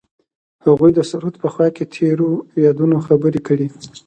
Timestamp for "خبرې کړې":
3.07-3.67